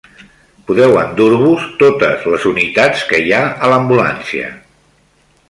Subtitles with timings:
[0.69, 4.51] Podeu endur-vos totes les unitats que hi ha a l'ambulància